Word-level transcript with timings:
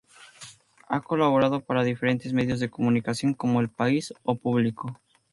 Ha 0.89 0.99
colaborado 1.01 1.59
para 1.61 1.83
diferentes 1.83 2.33
medios 2.33 2.59
de 2.59 2.71
comunicación 2.71 3.35
como 3.35 3.61
"El 3.61 3.69
País" 3.69 4.15
o 4.23 4.33
"Público". 4.33 4.99